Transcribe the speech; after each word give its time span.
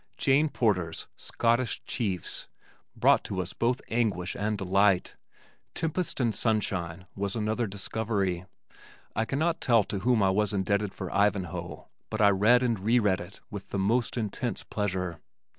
Jane 0.17 0.49
Porter's 0.49 1.05
Scottish 1.15 1.83
Chiefs 1.85 2.47
brought 2.95 3.23
to 3.25 3.39
us 3.39 3.53
both 3.53 3.83
anguish 3.87 4.35
and 4.35 4.57
delight. 4.57 5.15
Tempest 5.75 6.19
and 6.19 6.33
Sunshine 6.33 7.05
was 7.15 7.35
another 7.35 7.67
discovery. 7.67 8.45
I 9.15 9.25
cannot 9.25 9.61
tell 9.61 9.83
to 9.83 9.99
whom 9.99 10.23
I 10.23 10.31
was 10.31 10.53
indebted 10.53 10.95
for 10.95 11.13
Ivanhoe 11.13 11.87
but 12.09 12.19
I 12.19 12.29
read 12.29 12.63
and 12.63 12.79
re 12.79 12.97
read 12.97 13.21
it 13.21 13.41
with 13.51 13.69
the 13.69 13.77
most 13.77 14.17
intense 14.17 14.63
pleasure. 14.63 15.19